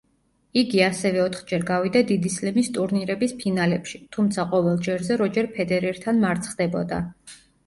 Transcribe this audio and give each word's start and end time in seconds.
იგი 0.59 0.79
ასევე 0.83 1.19
ოთხჯერ 1.25 1.65
გავიდა 1.67 2.01
დიდი 2.11 2.31
სლემის 2.35 2.69
ტურნირების 2.77 3.35
ფინალებში, 3.43 4.01
თუმცა 4.17 4.47
ყოველ 4.55 4.81
ჯერზე 4.89 5.19
როჯერ 5.23 5.51
ფედერერთან 5.61 6.25
მარცხდებოდა. 6.27 7.01